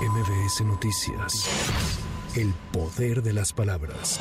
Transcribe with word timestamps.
MBS 0.00 0.64
Noticias. 0.64 2.00
El 2.34 2.54
poder 2.72 3.22
de 3.22 3.34
las 3.34 3.52
palabras. 3.52 4.18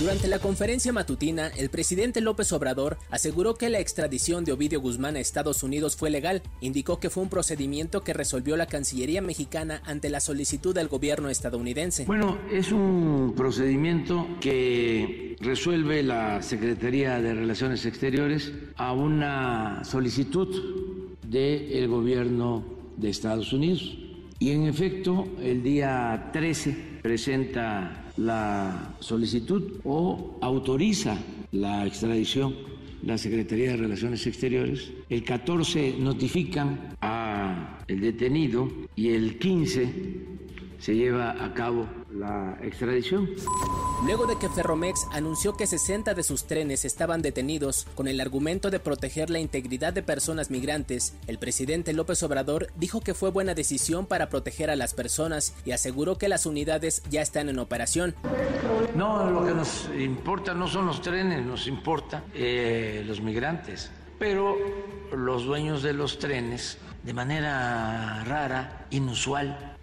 Durante 0.00 0.26
la 0.26 0.40
conferencia 0.40 0.92
matutina, 0.92 1.46
el 1.56 1.70
presidente 1.70 2.20
López 2.20 2.50
Obrador 2.52 2.98
aseguró 3.10 3.54
que 3.54 3.70
la 3.70 3.78
extradición 3.78 4.44
de 4.44 4.50
Ovidio 4.50 4.80
Guzmán 4.80 5.14
a 5.14 5.20
Estados 5.20 5.62
Unidos 5.62 5.94
fue 5.94 6.10
legal. 6.10 6.42
Indicó 6.60 6.98
que 6.98 7.10
fue 7.10 7.22
un 7.22 7.28
procedimiento 7.28 8.02
que 8.02 8.12
resolvió 8.12 8.56
la 8.56 8.66
Cancillería 8.66 9.22
mexicana 9.22 9.82
ante 9.84 10.10
la 10.10 10.18
solicitud 10.18 10.74
del 10.74 10.88
gobierno 10.88 11.28
estadounidense. 11.28 12.06
Bueno, 12.06 12.36
es 12.50 12.72
un 12.72 13.32
procedimiento 13.36 14.26
que 14.40 15.36
resuelve 15.38 16.02
la 16.02 16.42
Secretaría 16.42 17.20
de 17.20 17.34
Relaciones 17.34 17.86
Exteriores 17.86 18.52
a 18.74 18.92
una 18.92 19.84
solicitud 19.84 21.16
del 21.22 21.86
gobierno 21.86 22.64
de 22.96 23.10
Estados 23.10 23.52
Unidos. 23.52 23.96
Y 24.40 24.52
en 24.52 24.66
efecto, 24.66 25.28
el 25.42 25.62
día 25.62 26.30
13 26.32 27.00
presenta 27.02 28.10
la 28.16 28.96
solicitud 28.98 29.80
o 29.84 30.38
autoriza 30.40 31.18
la 31.52 31.86
extradición 31.86 32.54
la 33.02 33.18
Secretaría 33.18 33.70
de 33.70 33.76
Relaciones 33.76 34.26
Exteriores. 34.26 34.92
El 35.08 35.24
14 35.24 35.96
notifican 35.98 36.94
a 37.00 37.78
el 37.86 38.00
detenido 38.00 38.70
y 38.96 39.10
el 39.10 39.38
15 39.38 40.29
se 40.80 40.94
lleva 40.96 41.32
a 41.44 41.52
cabo 41.54 41.86
la 42.10 42.58
extradición. 42.62 43.28
Luego 44.04 44.26
de 44.26 44.38
que 44.38 44.48
Ferromex 44.48 45.06
anunció 45.12 45.56
que 45.56 45.66
60 45.66 46.14
de 46.14 46.22
sus 46.22 46.44
trenes 46.44 46.84
estaban 46.84 47.20
detenidos 47.20 47.86
con 47.94 48.08
el 48.08 48.20
argumento 48.20 48.70
de 48.70 48.80
proteger 48.80 49.28
la 49.28 49.38
integridad 49.38 49.92
de 49.92 50.02
personas 50.02 50.50
migrantes, 50.50 51.14
el 51.26 51.38
presidente 51.38 51.92
López 51.92 52.22
Obrador 52.22 52.68
dijo 52.76 53.00
que 53.00 53.14
fue 53.14 53.30
buena 53.30 53.54
decisión 53.54 54.06
para 54.06 54.30
proteger 54.30 54.70
a 54.70 54.76
las 54.76 54.94
personas 54.94 55.54
y 55.66 55.72
aseguró 55.72 56.16
que 56.16 56.28
las 56.28 56.46
unidades 56.46 57.02
ya 57.10 57.20
están 57.20 57.50
en 57.50 57.58
operación. 57.58 58.14
No, 58.94 59.30
lo 59.30 59.44
que 59.44 59.52
nos 59.52 59.88
importa 59.98 60.54
no 60.54 60.66
son 60.66 60.86
los 60.86 61.02
trenes, 61.02 61.44
nos 61.44 61.66
importa 61.66 62.24
eh, 62.34 63.04
los 63.06 63.20
migrantes. 63.20 63.90
Pero 64.18 64.56
los 65.12 65.44
dueños 65.44 65.82
de 65.82 65.92
los 65.92 66.18
trenes, 66.18 66.78
de 67.04 67.14
manera 67.14 68.22
rara, 68.24 68.86
inusual, 68.90 69.76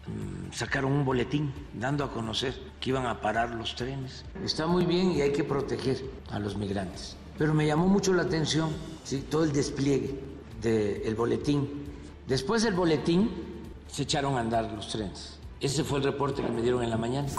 sacaron 0.51 0.91
un 0.91 1.05
boletín 1.05 1.53
dando 1.73 2.03
a 2.03 2.11
conocer 2.11 2.53
que 2.79 2.89
iban 2.89 3.05
a 3.05 3.21
parar 3.21 3.51
los 3.51 3.75
trenes. 3.75 4.25
Está 4.43 4.67
muy 4.67 4.85
bien 4.85 5.11
y 5.11 5.21
hay 5.21 5.31
que 5.31 5.43
proteger 5.43 6.03
a 6.29 6.39
los 6.39 6.57
migrantes. 6.57 7.15
Pero 7.37 7.53
me 7.53 7.67
llamó 7.67 7.87
mucho 7.87 8.13
la 8.13 8.23
atención 8.23 8.69
todo 9.29 9.43
el 9.43 9.53
despliegue 9.53 10.19
del 10.61 11.15
boletín. 11.15 11.85
Después 12.27 12.63
del 12.63 12.73
boletín 12.73 13.31
se 13.87 14.03
echaron 14.03 14.35
a 14.35 14.39
andar 14.39 14.71
los 14.71 14.89
trenes. 14.89 15.39
Ese 15.59 15.83
fue 15.83 15.99
el 15.99 16.05
reporte 16.05 16.43
que 16.43 16.49
me 16.49 16.61
dieron 16.61 16.83
en 16.83 16.89
la 16.89 16.97
mañana. 16.97 17.29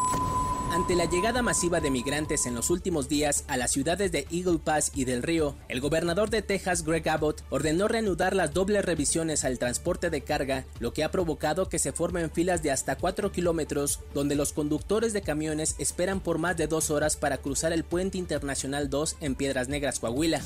Ante 0.70 0.94
la 0.94 1.06
llegada 1.06 1.40
masiva 1.40 1.80
de 1.80 1.90
migrantes 1.90 2.44
en 2.44 2.54
los 2.54 2.68
últimos 2.68 3.08
días 3.08 3.44
a 3.48 3.56
las 3.56 3.70
ciudades 3.70 4.12
de 4.12 4.26
Eagle 4.30 4.58
Pass 4.58 4.92
y 4.94 5.06
del 5.06 5.22
Río, 5.22 5.56
el 5.68 5.80
gobernador 5.80 6.28
de 6.28 6.42
Texas, 6.42 6.84
Greg 6.84 7.08
Abbott, 7.08 7.42
ordenó 7.48 7.88
reanudar 7.88 8.36
las 8.36 8.52
dobles 8.52 8.84
revisiones 8.84 9.44
al 9.44 9.58
transporte 9.58 10.10
de 10.10 10.20
carga, 10.20 10.66
lo 10.78 10.92
que 10.92 11.04
ha 11.04 11.10
provocado 11.10 11.68
que 11.68 11.78
se 11.78 11.92
formen 11.92 12.30
filas 12.30 12.62
de 12.62 12.70
hasta 12.70 12.96
4 12.96 13.32
kilómetros, 13.32 14.00
donde 14.12 14.34
los 14.34 14.52
conductores 14.52 15.12
de 15.12 15.22
camiones 15.22 15.74
esperan 15.78 16.20
por 16.20 16.38
más 16.38 16.56
de 16.56 16.66
dos 16.66 16.90
horas 16.90 17.16
para 17.16 17.38
cruzar 17.38 17.72
el 17.72 17.84
puente 17.84 18.18
internacional 18.18 18.90
2 18.90 19.16
en 19.20 19.34
Piedras 19.36 19.68
Negras, 19.68 19.98
Coahuila. 19.98 20.42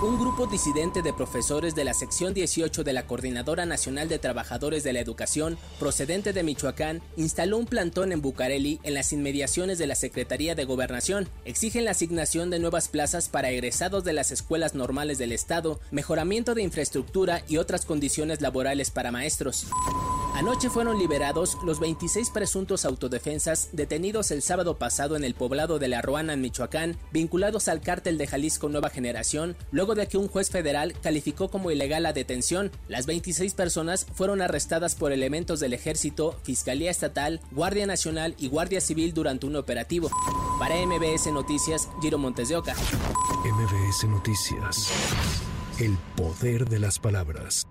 Un 0.00 0.16
grupo 0.16 0.46
disidente 0.46 1.02
de 1.02 1.12
profesores 1.12 1.74
de 1.74 1.82
la 1.82 1.92
sección 1.92 2.32
18 2.32 2.84
de 2.84 2.92
la 2.92 3.08
Coordinadora 3.08 3.66
Nacional 3.66 4.08
de 4.08 4.20
Trabajadores 4.20 4.84
de 4.84 4.92
la 4.92 5.00
Educación, 5.00 5.58
procedente 5.80 6.32
de 6.32 6.44
Michoacán, 6.44 7.02
instaló 7.16 7.58
un 7.58 7.66
plantón 7.66 8.12
en 8.12 8.22
Bucareli 8.22 8.78
en 8.84 8.94
las 8.94 9.12
inmediaciones 9.12 9.76
de 9.76 9.88
la 9.88 9.96
Secretaría 9.96 10.54
de 10.54 10.64
Gobernación. 10.66 11.28
Exigen 11.44 11.84
la 11.84 11.90
asignación 11.90 12.48
de 12.48 12.60
nuevas 12.60 12.86
plazas 12.86 13.28
para 13.28 13.50
egresados 13.50 14.04
de 14.04 14.12
las 14.12 14.30
escuelas 14.30 14.76
normales 14.76 15.18
del 15.18 15.32
Estado, 15.32 15.80
mejoramiento 15.90 16.54
de 16.54 16.62
infraestructura 16.62 17.42
y 17.48 17.56
otras 17.56 17.84
condiciones 17.84 18.40
laborales 18.40 18.92
para 18.92 19.10
maestros. 19.10 19.66
Anoche 20.38 20.70
fueron 20.70 21.00
liberados 21.00 21.58
los 21.64 21.80
26 21.80 22.30
presuntos 22.30 22.84
autodefensas 22.84 23.70
detenidos 23.72 24.30
el 24.30 24.40
sábado 24.40 24.78
pasado 24.78 25.16
en 25.16 25.24
el 25.24 25.34
poblado 25.34 25.80
de 25.80 25.88
La 25.88 26.00
Ruana, 26.00 26.34
en 26.34 26.40
Michoacán, 26.40 26.96
vinculados 27.10 27.66
al 27.66 27.80
cártel 27.80 28.18
de 28.18 28.28
Jalisco 28.28 28.68
Nueva 28.68 28.88
Generación, 28.88 29.56
luego 29.72 29.96
de 29.96 30.06
que 30.06 30.16
un 30.16 30.28
juez 30.28 30.50
federal 30.50 30.94
calificó 31.02 31.48
como 31.48 31.72
ilegal 31.72 32.04
la 32.04 32.12
detención. 32.12 32.70
Las 32.86 33.06
26 33.06 33.52
personas 33.54 34.06
fueron 34.14 34.40
arrestadas 34.40 34.94
por 34.94 35.10
elementos 35.10 35.58
del 35.58 35.72
Ejército, 35.72 36.38
Fiscalía 36.44 36.92
Estatal, 36.92 37.40
Guardia 37.50 37.88
Nacional 37.88 38.36
y 38.38 38.46
Guardia 38.46 38.80
Civil 38.80 39.14
durante 39.14 39.44
un 39.44 39.56
operativo. 39.56 40.08
Para 40.60 40.76
MBS 40.76 41.32
Noticias, 41.32 41.88
Giro 42.00 42.18
Montes 42.18 42.48
de 42.48 42.58
Oca. 42.58 42.76
MBS 43.44 44.04
Noticias. 44.06 44.88
El 45.80 45.98
poder 46.14 46.68
de 46.68 46.78
las 46.78 47.00
palabras. 47.00 47.66